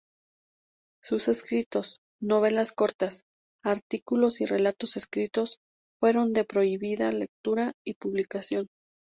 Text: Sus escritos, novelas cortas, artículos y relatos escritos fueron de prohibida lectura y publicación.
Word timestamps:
Sus 1.03 1.27
escritos, 1.27 1.99
novelas 2.19 2.71
cortas, 2.71 3.21
artículos 3.63 4.41
y 4.41 4.47
relatos 4.47 4.97
escritos 4.97 5.59
fueron 6.01 6.33
de 6.33 6.43
prohibida 6.43 7.11
lectura 7.11 7.73
y 7.85 7.93
publicación. 7.93 8.67